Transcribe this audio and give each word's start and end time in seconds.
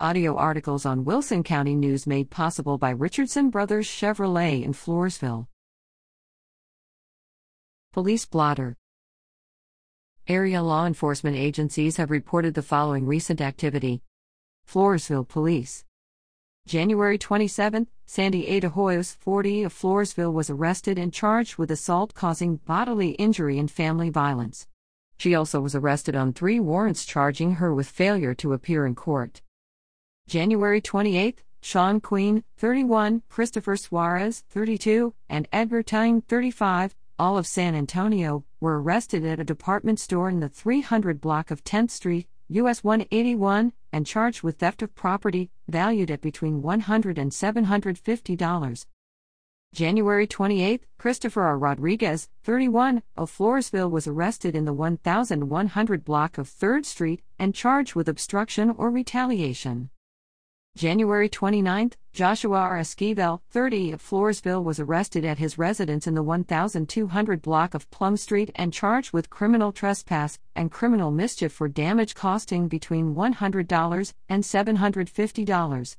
Audio 0.00 0.34
articles 0.34 0.84
on 0.84 1.04
Wilson 1.04 1.44
County 1.44 1.76
News 1.76 2.04
made 2.04 2.28
possible 2.28 2.78
by 2.78 2.90
Richardson 2.90 3.48
Brothers 3.48 3.86
Chevrolet 3.86 4.64
in 4.64 4.72
Floresville. 4.72 5.46
Police 7.92 8.26
blotter. 8.26 8.76
Area 10.26 10.64
law 10.64 10.84
enforcement 10.84 11.36
agencies 11.36 11.96
have 11.96 12.10
reported 12.10 12.54
the 12.54 12.62
following 12.62 13.06
recent 13.06 13.40
activity 13.40 14.02
Floresville 14.68 15.28
Police. 15.28 15.84
January 16.66 17.16
27, 17.16 17.86
Sandy 18.04 18.48
Ada 18.48 18.70
Hoyos, 18.70 19.14
40 19.14 19.62
of 19.62 19.72
Floresville, 19.72 20.32
was 20.32 20.50
arrested 20.50 20.98
and 20.98 21.12
charged 21.12 21.56
with 21.56 21.70
assault 21.70 22.14
causing 22.14 22.56
bodily 22.56 23.10
injury 23.10 23.60
and 23.60 23.70
family 23.70 24.10
violence. 24.10 24.66
She 25.18 25.36
also 25.36 25.60
was 25.60 25.76
arrested 25.76 26.16
on 26.16 26.32
three 26.32 26.58
warrants 26.58 27.04
charging 27.04 27.52
her 27.54 27.72
with 27.72 27.86
failure 27.86 28.34
to 28.34 28.54
appear 28.54 28.86
in 28.86 28.96
court. 28.96 29.40
January 30.26 30.80
28, 30.80 31.42
Sean 31.60 32.00
Queen, 32.00 32.44
31, 32.56 33.22
Christopher 33.28 33.76
Suarez, 33.76 34.42
32, 34.48 35.12
and 35.28 35.46
Edgar 35.52 35.82
Tyne, 35.82 36.22
35, 36.22 36.96
all 37.18 37.36
of 37.36 37.46
San 37.46 37.74
Antonio, 37.74 38.42
were 38.58 38.80
arrested 38.80 39.24
at 39.26 39.38
a 39.38 39.44
department 39.44 40.00
store 40.00 40.30
in 40.30 40.40
the 40.40 40.48
300 40.48 41.20
block 41.20 41.50
of 41.50 41.62
10th 41.62 41.90
Street, 41.90 42.26
US 42.48 42.82
181, 42.82 43.74
and 43.92 44.06
charged 44.06 44.42
with 44.42 44.58
theft 44.58 44.80
of 44.80 44.94
property 44.94 45.50
valued 45.68 46.10
at 46.10 46.22
between 46.22 46.62
$100 46.62 47.18
and 47.18 47.30
$750. 47.30 48.86
January 49.74 50.26
28, 50.26 50.84
Christopher 50.98 51.42
R. 51.42 51.58
Rodriguez, 51.58 52.28
31, 52.44 53.02
of 53.16 53.30
Floresville 53.30 53.90
was 53.90 54.06
arrested 54.06 54.54
in 54.54 54.64
the 54.64 54.72
1100 54.72 56.04
block 56.04 56.38
of 56.38 56.48
3rd 56.48 56.84
Street 56.86 57.22
and 57.38 57.54
charged 57.54 57.94
with 57.94 58.08
obstruction 58.08 58.70
or 58.70 58.90
retaliation. 58.90 59.90
January 60.76 61.28
29, 61.28 61.92
Joshua 62.12 62.58
R. 62.58 62.78
Esquivel, 62.78 63.40
30, 63.50 63.92
of 63.92 64.02
Floresville 64.02 64.64
was 64.64 64.80
arrested 64.80 65.24
at 65.24 65.38
his 65.38 65.56
residence 65.56 66.08
in 66.08 66.16
the 66.16 66.22
1200 66.22 67.42
block 67.42 67.74
of 67.74 67.88
Plum 67.92 68.16
Street 68.16 68.50
and 68.56 68.72
charged 68.72 69.12
with 69.12 69.30
criminal 69.30 69.70
trespass 69.70 70.36
and 70.56 70.72
criminal 70.72 71.12
mischief 71.12 71.52
for 71.52 71.68
damage 71.68 72.16
costing 72.16 72.66
between 72.66 73.14
$100 73.14 74.14
and 74.28 74.42
$750. 74.42 75.96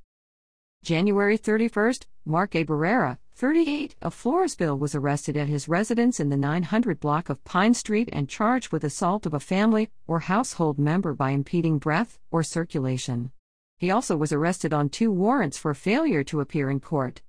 January 0.84 1.38
31, 1.38 1.94
Mark 2.26 2.54
A. 2.54 2.66
Barrera, 2.66 3.18
38, 3.34 3.96
of 4.02 4.14
Floresville 4.14 4.78
was 4.78 4.94
arrested 4.94 5.38
at 5.38 5.48
his 5.48 5.70
residence 5.70 6.20
in 6.20 6.28
the 6.28 6.36
900 6.36 7.00
block 7.00 7.30
of 7.30 7.42
Pine 7.46 7.74
Street 7.74 8.10
and 8.12 8.28
charged 8.28 8.74
with 8.74 8.84
assault 8.84 9.26
of 9.26 9.34
a 9.34 9.40
family 9.40 9.90
or 10.06 10.20
household 10.20 10.78
member 10.78 11.14
by 11.14 11.30
impeding 11.30 11.78
breath 11.78 12.20
or 12.30 12.44
circulation. 12.44 13.32
He 13.78 13.92
also 13.92 14.16
was 14.16 14.32
arrested 14.32 14.74
on 14.74 14.90
two 14.90 15.12
warrants 15.12 15.58
for 15.58 15.74
failure 15.74 16.24
to 16.26 16.40
appear 16.40 16.70
in 16.70 16.80
court. 16.80 17.22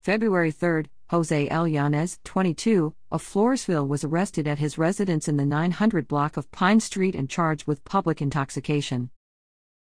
February 0.00 0.50
3, 0.50 0.84
Jose 1.10 1.48
L. 1.48 1.68
Yanez, 1.68 2.18
22, 2.24 2.94
of 3.10 3.22
Floresville 3.22 3.86
was 3.86 4.04
arrested 4.04 4.46
at 4.46 4.58
his 4.58 4.78
residence 4.78 5.28
in 5.28 5.36
the 5.36 5.44
900 5.44 6.08
block 6.08 6.36
of 6.36 6.50
Pine 6.52 6.80
Street 6.80 7.14
and 7.14 7.28
charged 7.28 7.66
with 7.66 7.84
public 7.84 8.22
intoxication. 8.22 9.10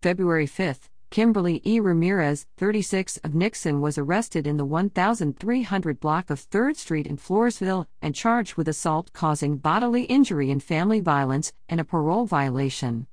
February 0.02 0.46
5, 0.46 0.90
Kimberly 1.10 1.62
E. 1.64 1.78
Ramirez, 1.80 2.46
36, 2.56 3.18
of 3.18 3.34
Nixon 3.34 3.80
was 3.80 3.96
arrested 3.96 4.46
in 4.46 4.56
the 4.56 4.64
1300 4.64 6.00
block 6.00 6.30
of 6.30 6.50
3rd 6.50 6.76
Street 6.76 7.06
in 7.06 7.16
Floresville 7.16 7.86
and 8.02 8.14
charged 8.14 8.56
with 8.56 8.68
assault 8.68 9.12
causing 9.12 9.56
bodily 9.56 10.04
injury 10.04 10.50
and 10.50 10.62
family 10.62 11.00
violence 11.00 11.52
and 11.68 11.80
a 11.80 11.84
parole 11.84 12.26
violation. 12.26 13.06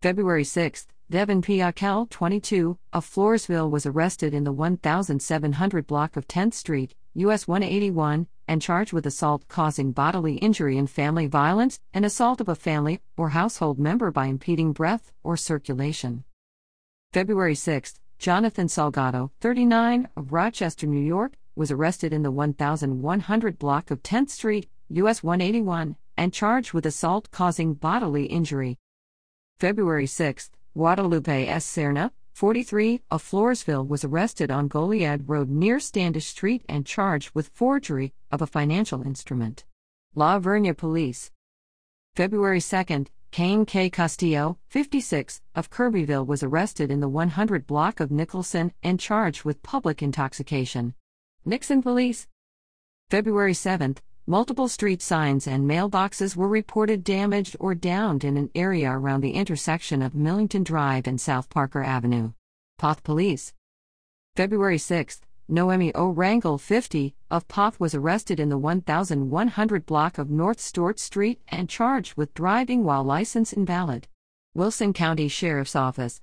February 0.00 0.42
6, 0.42 0.88
Devin 1.12 1.42
Piakel, 1.42 2.08
22, 2.08 2.78
of 2.94 3.04
Floresville 3.04 3.70
was 3.70 3.84
arrested 3.84 4.32
in 4.32 4.44
the 4.44 4.50
1700 4.50 5.86
block 5.86 6.16
of 6.16 6.26
10th 6.26 6.54
Street, 6.54 6.94
US 7.12 7.46
181, 7.46 8.26
and 8.48 8.62
charged 8.62 8.94
with 8.94 9.04
assault 9.04 9.46
causing 9.46 9.92
bodily 9.92 10.36
injury 10.36 10.78
and 10.78 10.88
family 10.88 11.26
violence 11.26 11.78
and 11.92 12.06
assault 12.06 12.40
of 12.40 12.48
a 12.48 12.54
family 12.54 12.98
or 13.18 13.28
household 13.28 13.78
member 13.78 14.10
by 14.10 14.24
impeding 14.24 14.72
breath 14.72 15.12
or 15.22 15.36
circulation. 15.36 16.24
February 17.12 17.56
6, 17.56 18.00
Jonathan 18.18 18.68
Salgado, 18.68 19.32
39, 19.42 20.08
of 20.16 20.32
Rochester, 20.32 20.86
New 20.86 21.04
York, 21.04 21.34
was 21.54 21.70
arrested 21.70 22.14
in 22.14 22.22
the 22.22 22.30
1100 22.30 23.58
block 23.58 23.90
of 23.90 24.02
10th 24.02 24.30
Street, 24.30 24.66
US 24.88 25.22
181, 25.22 25.94
and 26.16 26.32
charged 26.32 26.72
with 26.72 26.86
assault 26.86 27.30
causing 27.30 27.74
bodily 27.74 28.24
injury. 28.24 28.78
February 29.58 30.06
6, 30.06 30.50
Guadalupe 30.74 31.46
S. 31.46 31.66
Serna, 31.66 32.12
43, 32.32 33.02
of 33.10 33.22
Floresville 33.22 33.86
was 33.86 34.04
arrested 34.04 34.50
on 34.50 34.70
Goliad 34.70 35.28
Road 35.28 35.50
near 35.50 35.78
Standish 35.78 36.26
Street 36.26 36.64
and 36.66 36.86
charged 36.86 37.30
with 37.34 37.50
forgery 37.52 38.14
of 38.30 38.40
a 38.40 38.46
financial 38.46 39.02
instrument. 39.02 39.64
La 40.14 40.38
Vernia 40.38 40.74
Police. 40.74 41.30
February 42.16 42.60
2, 42.60 43.04
Kane 43.30 43.66
K. 43.66 43.90
Castillo, 43.90 44.58
56, 44.68 45.42
of 45.54 45.68
Kirbyville 45.68 46.26
was 46.26 46.42
arrested 46.42 46.90
in 46.90 47.00
the 47.00 47.08
100 47.08 47.66
block 47.66 48.00
of 48.00 48.10
Nicholson 48.10 48.72
and 48.82 48.98
charged 48.98 49.44
with 49.44 49.62
public 49.62 50.02
intoxication. 50.02 50.94
Nixon 51.44 51.82
Police. 51.82 52.28
February 53.10 53.54
7, 53.54 53.96
multiple 54.26 54.68
street 54.68 55.02
signs 55.02 55.48
and 55.48 55.68
mailboxes 55.68 56.36
were 56.36 56.48
reported 56.48 57.02
damaged 57.02 57.56
or 57.58 57.74
downed 57.74 58.22
in 58.22 58.36
an 58.36 58.50
area 58.54 58.90
around 58.90 59.20
the 59.20 59.32
intersection 59.32 60.00
of 60.00 60.14
Millington 60.14 60.62
Drive 60.62 61.06
and 61.06 61.20
South 61.20 61.50
Parker 61.50 61.82
Avenue. 61.82 62.32
Poth 62.78 63.02
Police. 63.02 63.52
February 64.36 64.78
6, 64.78 65.20
Noemi 65.48 65.92
O. 65.94 66.14
Rangel, 66.14 66.60
50, 66.60 67.14
of 67.30 67.48
Poth 67.48 67.80
was 67.80 67.94
arrested 67.94 68.38
in 68.38 68.48
the 68.48 68.56
1100 68.56 69.86
block 69.86 70.18
of 70.18 70.30
North 70.30 70.58
Stort 70.58 70.98
Street 70.98 71.40
and 71.48 71.68
charged 71.68 72.16
with 72.16 72.32
driving 72.32 72.84
while 72.84 73.02
license 73.02 73.52
invalid. 73.52 74.06
Wilson 74.54 74.92
County 74.92 75.28
Sheriff's 75.28 75.74
Office. 75.74 76.22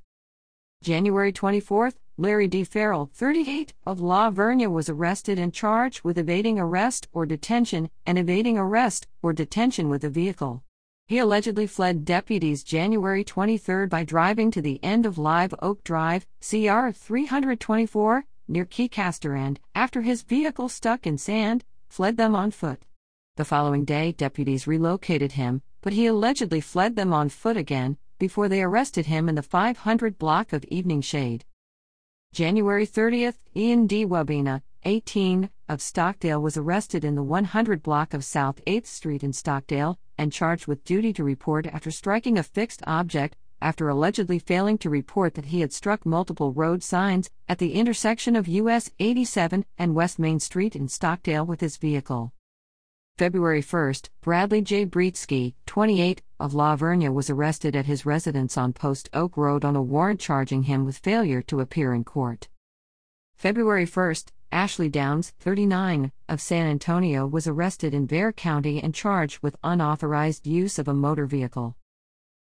January 0.81 1.33
24, 1.33 1.91
Larry 2.19 2.49
D. 2.49 2.65
Farrell, 2.65 3.09
38, 3.13 3.73
of 3.85 4.01
La 4.01 4.29
Vernia 4.29 4.69
was 4.69 4.89
arrested 4.89 5.39
and 5.39 5.53
charged 5.53 6.03
with 6.03 6.17
evading 6.17 6.59
arrest 6.59 7.07
or 7.13 7.25
detention 7.25 7.89
and 8.05 8.19
evading 8.19 8.57
arrest 8.57 9.07
or 9.21 9.31
detention 9.31 9.87
with 9.87 10.03
a 10.03 10.09
vehicle. 10.09 10.61
He 11.07 11.17
allegedly 11.17 11.65
fled 11.65 12.03
deputies 12.03 12.61
January 12.65 13.23
23 13.23 13.85
by 13.85 14.03
driving 14.03 14.51
to 14.51 14.61
the 14.61 14.83
end 14.83 15.05
of 15.05 15.17
Live 15.17 15.55
Oak 15.61 15.81
Drive, 15.85 16.27
CR 16.41 16.91
324, 16.91 18.25
near 18.49 18.65
Kicaster 18.65 19.39
and, 19.39 19.57
after 19.73 20.01
his 20.01 20.23
vehicle 20.23 20.67
stuck 20.67 21.07
in 21.07 21.17
sand, 21.17 21.63
fled 21.87 22.17
them 22.17 22.35
on 22.35 22.51
foot. 22.51 22.83
The 23.37 23.45
following 23.45 23.85
day, 23.85 24.11
deputies 24.11 24.67
relocated 24.67 25.31
him, 25.31 25.61
but 25.79 25.93
he 25.93 26.05
allegedly 26.05 26.59
fled 26.59 26.97
them 26.97 27.13
on 27.13 27.29
foot 27.29 27.55
again, 27.55 27.97
before 28.17 28.49
they 28.49 28.61
arrested 28.61 29.05
him 29.05 29.29
in 29.29 29.35
the 29.35 29.41
500 29.41 30.19
block 30.19 30.51
of 30.51 30.65
Evening 30.65 30.99
Shade. 30.99 31.45
January 32.31 32.85
30th, 32.85 33.37
Ian 33.55 33.87
D. 33.87 34.05
Wabina, 34.05 34.61
18, 34.83 35.49
of 35.67 35.81
Stockdale 35.81 36.39
was 36.41 36.57
arrested 36.57 37.03
in 37.03 37.15
the 37.15 37.23
100 37.23 37.81
block 37.81 38.13
of 38.13 38.23
South 38.23 38.63
8th 38.65 38.85
Street 38.85 39.23
in 39.23 39.33
Stockdale 39.33 39.97
and 40.15 40.31
charged 40.31 40.67
with 40.67 40.83
duty 40.83 41.11
to 41.13 41.23
report 41.23 41.65
after 41.65 41.89
striking 41.89 42.37
a 42.37 42.43
fixed 42.43 42.83
object, 42.85 43.35
after 43.61 43.89
allegedly 43.89 44.37
failing 44.37 44.77
to 44.77 44.91
report 44.91 45.33
that 45.33 45.45
he 45.45 45.61
had 45.61 45.73
struck 45.73 46.05
multiple 46.05 46.53
road 46.53 46.83
signs 46.83 47.31
at 47.47 47.57
the 47.57 47.73
intersection 47.73 48.35
of 48.35 48.47
US 48.47 48.91
87 48.99 49.65
and 49.77 49.95
West 49.95 50.19
Main 50.19 50.39
Street 50.39 50.75
in 50.75 50.87
Stockdale 50.87 51.45
with 51.45 51.61
his 51.61 51.77
vehicle. 51.77 52.31
February 53.19 53.61
1, 53.61 53.93
Bradley 54.21 54.61
J. 54.61 54.85
Breetsky, 54.85 55.53
28, 55.65 56.21
of 56.39 56.53
La 56.53 56.77
Vernia 56.77 57.13
was 57.13 57.29
arrested 57.29 57.75
at 57.75 57.85
his 57.85 58.05
residence 58.05 58.57
on 58.57 58.71
Post 58.71 59.09
Oak 59.11 59.35
Road 59.35 59.65
on 59.65 59.75
a 59.75 59.81
warrant 59.81 60.21
charging 60.21 60.63
him 60.63 60.85
with 60.85 60.99
failure 60.99 61.41
to 61.41 61.59
appear 61.59 61.93
in 61.93 62.05
court. 62.05 62.47
February 63.35 63.85
1, 63.85 64.15
Ashley 64.53 64.87
Downs, 64.87 65.33
39, 65.41 66.13
of 66.29 66.39
San 66.39 66.65
Antonio 66.65 67.27
was 67.27 67.45
arrested 67.45 67.93
in 67.93 68.05
Bexar 68.05 68.31
County 68.31 68.81
and 68.81 68.95
charged 68.95 69.43
with 69.43 69.57
unauthorized 69.65 70.47
use 70.47 70.79
of 70.79 70.87
a 70.87 70.93
motor 70.93 71.25
vehicle. 71.25 71.75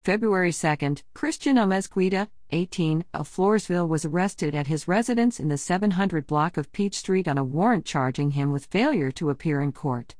February 0.05 0.53
2, 0.53 0.95
Christian 1.13 1.57
Amezquita, 1.57 2.29
18, 2.51 3.05
of 3.13 3.29
Floresville 3.29 3.89
was 3.89 4.05
arrested 4.05 4.55
at 4.55 4.69
his 4.69 4.87
residence 4.87 5.41
in 5.41 5.49
the 5.49 5.59
700 5.59 6.25
block 6.29 6.57
of 6.57 6.71
Peach 6.71 6.95
Street 6.95 7.27
on 7.27 7.37
a 7.37 7.43
warrant 7.43 7.85
charging 7.85 8.31
him 8.31 8.53
with 8.53 8.67
failure 8.67 9.11
to 9.11 9.29
appear 9.29 9.61
in 9.61 9.73
court. 9.73 10.15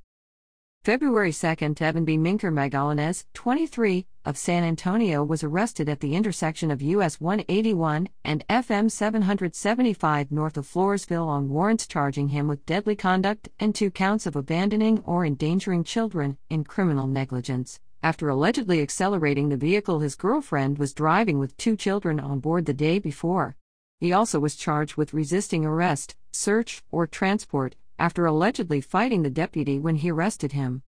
February 0.85 1.33
2, 1.33 1.77
Evan 1.79 2.05
B. 2.05 2.19
Minker 2.19 2.53
Magallanes, 2.53 3.25
23, 3.35 4.05
of 4.25 4.37
San 4.37 4.65
Antonio 4.65 5.23
was 5.23 5.45
arrested 5.45 5.89
at 5.89 6.01
the 6.01 6.17
intersection 6.17 6.73
of 6.73 6.83
US 6.83 7.21
181 7.21 8.09
and 8.25 8.45
FM 8.49 8.91
775 8.91 10.33
north 10.33 10.57
of 10.57 10.67
Floresville 10.67 11.29
on 11.29 11.49
warrants 11.49 11.87
charging 11.87 12.31
him 12.31 12.49
with 12.49 12.67
deadly 12.67 12.97
conduct 12.97 13.49
and 13.61 13.77
two 13.77 13.93
counts 13.93 14.27
of 14.27 14.35
abandoning 14.35 14.99
or 15.07 15.25
endangering 15.25 15.85
children 15.85 16.37
in 16.51 16.65
criminal 16.65 17.07
negligence, 17.07 17.79
after 18.03 18.29
allegedly 18.29 18.83
accelerating 18.83 19.51
the 19.51 19.57
vehicle 19.57 20.01
his 20.01 20.17
girlfriend 20.17 20.79
was 20.79 20.93
driving 20.93 21.39
with 21.39 21.57
two 21.57 21.77
children 21.77 22.19
on 22.19 22.41
board 22.41 22.67
the 22.67 22.75
day 22.75 22.99
before. 22.99 23.55
He 24.01 24.13
also 24.13 24.41
was 24.41 24.57
charged 24.57 24.97
with 24.97 25.15
resisting 25.15 25.65
arrest, 25.65 26.17
search, 26.33 26.83
or 26.91 27.07
transport 27.07 27.77
after 28.03 28.27
allegedly 28.27 28.81
fighting 28.81 29.23
the 29.23 29.31
deputy 29.31 29.79
when 29.79 29.95
he 29.95 30.11
arrested 30.11 30.51
him. 30.51 30.83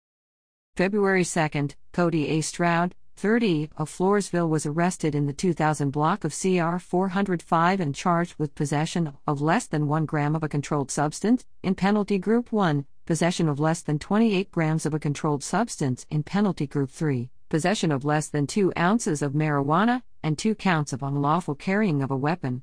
February 0.77 1.23
2, 1.23 1.69
Cody 1.93 2.27
A. 2.29 2.41
Stroud, 2.41 2.95
30, 3.17 3.69
of 3.77 3.91
Floresville 3.91 4.49
was 4.49 4.65
arrested 4.65 5.15
in 5.15 5.27
the 5.27 5.35
2000 5.35 5.91
block 5.91 6.25
of 6.25 6.33
CR 6.33 6.79
405 6.79 7.81
and 7.81 7.95
charged 7.95 8.35
with 8.39 8.55
possession 8.55 9.13
of 9.27 9.43
less 9.43 9.67
than 9.67 9.89
1 9.89 10.07
gram 10.07 10.35
of 10.35 10.43
a 10.43 10.49
controlled 10.49 10.91
substance 10.91 11.45
in 11.63 11.75
Penalty 11.75 12.17
Group 12.17 12.51
1, 12.51 12.87
possession 13.05 13.47
of 13.47 13.61
less 13.61 13.83
than 13.83 13.99
28 13.99 14.51
grams 14.51 14.87
of 14.87 14.95
a 14.95 14.99
controlled 14.99 15.45
substance 15.45 16.07
in 16.09 16.23
Penalty 16.23 16.67
Group 16.67 16.89
3, 16.89 17.29
possession 17.51 17.93
of 17.93 18.07
less 18.07 18.29
than 18.29 18.47
2 18.47 18.73
ounces 18.79 19.21
of 19.21 19.35
marijuana, 19.35 20.01
and 20.23 20.39
2 20.39 20.55
counts 20.55 20.95
of 20.95 21.03
unlawful 21.03 21.55
carrying 21.55 22.03
of 22.03 22.11
a 22.11 22.17
weapon. 22.17 22.63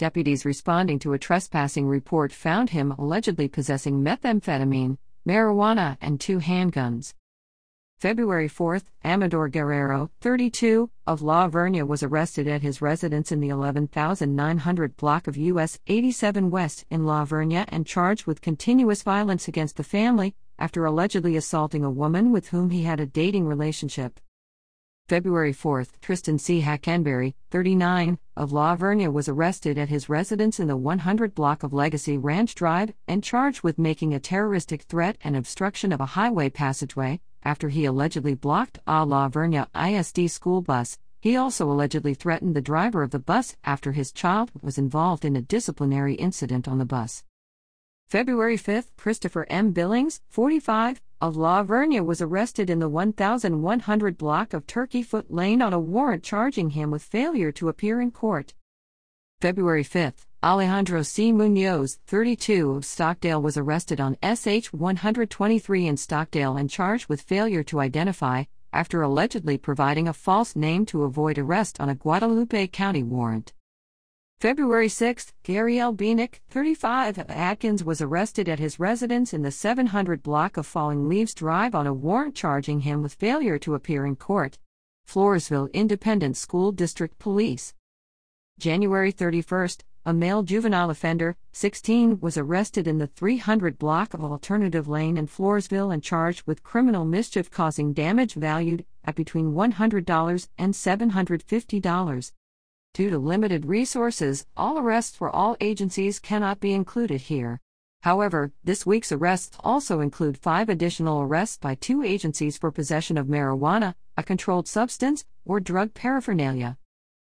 Deputies 0.00 0.46
responding 0.46 0.98
to 1.00 1.12
a 1.12 1.18
trespassing 1.18 1.86
report 1.86 2.32
found 2.32 2.70
him 2.70 2.92
allegedly 2.92 3.48
possessing 3.48 4.02
methamphetamine, 4.02 4.96
marijuana, 5.28 5.98
and 6.00 6.18
two 6.18 6.38
handguns. 6.38 7.12
February 7.98 8.48
4, 8.48 8.80
Amador 9.04 9.50
Guerrero, 9.50 10.10
32, 10.22 10.88
of 11.06 11.20
La 11.20 11.50
Vernia 11.50 11.86
was 11.86 12.02
arrested 12.02 12.48
at 12.48 12.62
his 12.62 12.80
residence 12.80 13.30
in 13.30 13.40
the 13.40 13.50
11900 13.50 14.96
block 14.96 15.26
of 15.26 15.36
US 15.36 15.78
87 15.86 16.48
West 16.48 16.86
in 16.88 17.04
La 17.04 17.26
Vernia 17.26 17.66
and 17.68 17.86
charged 17.86 18.24
with 18.24 18.40
continuous 18.40 19.02
violence 19.02 19.48
against 19.48 19.76
the 19.76 19.84
family 19.84 20.34
after 20.58 20.86
allegedly 20.86 21.36
assaulting 21.36 21.84
a 21.84 21.90
woman 21.90 22.32
with 22.32 22.48
whom 22.48 22.70
he 22.70 22.84
had 22.84 23.00
a 23.00 23.06
dating 23.06 23.44
relationship. 23.46 24.18
February 25.10 25.52
4, 25.52 25.86
Tristan 26.00 26.38
C. 26.38 26.60
Hackenberry, 26.60 27.34
39, 27.50 28.16
of 28.36 28.52
La 28.52 28.76
Vernia 28.76 29.12
was 29.12 29.28
arrested 29.28 29.76
at 29.76 29.88
his 29.88 30.08
residence 30.08 30.60
in 30.60 30.68
the 30.68 30.76
100 30.76 31.34
block 31.34 31.64
of 31.64 31.72
Legacy 31.72 32.16
Ranch 32.16 32.54
Drive 32.54 32.92
and 33.08 33.24
charged 33.24 33.64
with 33.64 33.76
making 33.76 34.14
a 34.14 34.20
terroristic 34.20 34.82
threat 34.82 35.18
and 35.24 35.36
obstruction 35.36 35.90
of 35.90 36.00
a 36.00 36.14
highway 36.14 36.48
passageway 36.48 37.18
after 37.42 37.70
he 37.70 37.86
allegedly 37.86 38.34
blocked 38.34 38.78
a 38.86 39.04
La 39.04 39.28
Vernia 39.28 39.66
ISD 39.74 40.30
school 40.30 40.62
bus. 40.62 40.96
He 41.20 41.34
also 41.34 41.68
allegedly 41.68 42.14
threatened 42.14 42.54
the 42.54 42.62
driver 42.62 43.02
of 43.02 43.10
the 43.10 43.18
bus 43.18 43.56
after 43.64 43.90
his 43.90 44.12
child 44.12 44.52
was 44.62 44.78
involved 44.78 45.24
in 45.24 45.34
a 45.34 45.42
disciplinary 45.42 46.14
incident 46.14 46.68
on 46.68 46.78
the 46.78 46.84
bus. 46.84 47.24
February 48.06 48.56
5, 48.56 48.96
Christopher 48.96 49.44
M. 49.50 49.72
Billings, 49.72 50.20
45, 50.28 51.02
La 51.36 51.62
Vernia 51.62 52.02
was 52.02 52.22
arrested 52.22 52.70
in 52.70 52.78
the 52.78 52.88
1100 52.88 54.16
block 54.16 54.54
of 54.54 54.66
Turkey 54.66 55.02
Foot 55.02 55.30
Lane 55.30 55.60
on 55.60 55.74
a 55.74 55.78
warrant 55.78 56.22
charging 56.22 56.70
him 56.70 56.90
with 56.90 57.02
failure 57.02 57.52
to 57.52 57.68
appear 57.68 58.00
in 58.00 58.10
court. 58.10 58.54
February 59.38 59.82
5, 59.84 60.26
Alejandro 60.42 61.02
C. 61.02 61.30
Munoz, 61.30 61.98
32, 62.06 62.70
of 62.70 62.86
Stockdale 62.86 63.42
was 63.42 63.58
arrested 63.58 64.00
on 64.00 64.16
SH 64.22 64.72
123 64.72 65.86
in 65.86 65.98
Stockdale 65.98 66.56
and 66.56 66.70
charged 66.70 67.10
with 67.10 67.20
failure 67.20 67.62
to 67.64 67.80
identify, 67.80 68.44
after 68.72 69.02
allegedly 69.02 69.58
providing 69.58 70.08
a 70.08 70.14
false 70.14 70.56
name 70.56 70.86
to 70.86 71.02
avoid 71.02 71.36
arrest 71.36 71.78
on 71.80 71.90
a 71.90 71.94
Guadalupe 71.94 72.68
County 72.68 73.02
warrant. 73.02 73.52
February 74.40 74.88
6, 74.88 75.34
Gary 75.42 75.78
L. 75.78 75.92
Bienick, 75.92 76.40
35, 76.48 77.18
of 77.18 77.30
Atkins 77.30 77.84
was 77.84 78.00
arrested 78.00 78.48
at 78.48 78.58
his 78.58 78.80
residence 78.80 79.34
in 79.34 79.42
the 79.42 79.50
700 79.50 80.22
block 80.22 80.56
of 80.56 80.66
Falling 80.66 81.10
Leaves 81.10 81.34
Drive 81.34 81.74
on 81.74 81.86
a 81.86 81.92
warrant 81.92 82.34
charging 82.34 82.80
him 82.80 83.02
with 83.02 83.12
failure 83.12 83.58
to 83.58 83.74
appear 83.74 84.06
in 84.06 84.16
court. 84.16 84.58
Floresville 85.06 85.70
Independent 85.74 86.38
School 86.38 86.72
District 86.72 87.18
Police. 87.18 87.74
January 88.58 89.10
31, 89.10 89.68
a 90.06 90.14
male 90.14 90.42
juvenile 90.42 90.88
offender, 90.88 91.36
16, 91.52 92.20
was 92.20 92.38
arrested 92.38 92.88
in 92.88 92.96
the 92.96 93.08
300 93.08 93.78
block 93.78 94.14
of 94.14 94.24
Alternative 94.24 94.88
Lane 94.88 95.18
in 95.18 95.26
Floresville 95.26 95.92
and 95.92 96.02
charged 96.02 96.46
with 96.46 96.62
criminal 96.62 97.04
mischief 97.04 97.50
causing 97.50 97.92
damage 97.92 98.32
valued 98.32 98.86
at 99.04 99.16
between 99.16 99.52
$100 99.52 100.48
and 100.56 100.72
$750. 100.72 102.32
Due 102.92 103.10
to 103.10 103.18
limited 103.18 103.66
resources, 103.66 104.46
all 104.56 104.78
arrests 104.78 105.16
for 105.16 105.30
all 105.30 105.56
agencies 105.60 106.18
cannot 106.18 106.58
be 106.58 106.72
included 106.72 107.20
here. 107.22 107.60
However, 108.02 108.52
this 108.64 108.84
week's 108.84 109.12
arrests 109.12 109.56
also 109.60 110.00
include 110.00 110.36
five 110.36 110.68
additional 110.68 111.22
arrests 111.22 111.56
by 111.56 111.76
two 111.76 112.02
agencies 112.02 112.58
for 112.58 112.72
possession 112.72 113.16
of 113.16 113.26
marijuana, 113.26 113.94
a 114.16 114.22
controlled 114.22 114.66
substance, 114.66 115.24
or 115.44 115.60
drug 115.60 115.94
paraphernalia. 115.94 116.78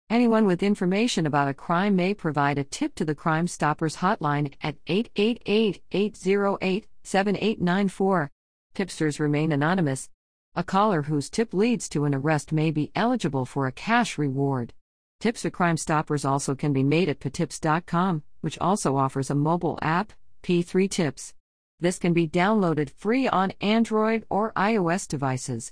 Anyone 0.09 0.45
with 0.45 0.61
information 0.61 1.25
about 1.25 1.47
a 1.47 1.53
crime 1.53 1.95
may 1.95 2.13
provide 2.13 2.57
a 2.57 2.63
tip 2.63 2.95
to 2.95 3.03
the 3.03 3.15
Crime 3.15 3.47
Stoppers 3.47 3.97
hotline 3.97 4.53
at 4.61 4.77
888 4.87 5.81
808 5.91 6.87
7894. 7.03 8.31
Tipsters 8.73 9.19
remain 9.19 9.51
anonymous. 9.51 10.09
A 10.55 10.63
caller 10.63 11.03
whose 11.03 11.29
tip 11.29 11.53
leads 11.53 11.89
to 11.89 12.05
an 12.05 12.13
arrest 12.13 12.51
may 12.51 12.71
be 12.71 12.91
eligible 12.95 13.45
for 13.45 13.67
a 13.67 13.71
cash 13.71 14.17
reward. 14.17 14.73
Tips 15.19 15.41
for 15.41 15.49
Crime 15.49 15.77
Stoppers 15.77 16.23
also 16.23 16.53
can 16.53 16.73
be 16.73 16.83
made 16.83 17.09
at 17.09 17.19
patips.com, 17.19 18.21
which 18.41 18.59
also 18.59 18.97
offers 18.97 19.31
a 19.31 19.35
mobile 19.35 19.79
app, 19.81 20.13
P3 20.43 20.87
Tips. 20.89 21.33
This 21.79 21.97
can 21.97 22.13
be 22.13 22.27
downloaded 22.27 22.91
free 22.91 23.27
on 23.27 23.53
Android 23.59 24.25
or 24.29 24.53
iOS 24.53 25.07
devices. 25.07 25.71